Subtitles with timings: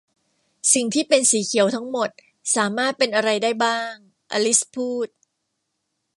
[0.73, 2.09] 'สิ่งที่เป็นสีเขียวทั้งหมด
[2.55, 3.93] สามารถเป็นอะไรได้บ้าง?'
[4.33, 5.07] อลิซพูด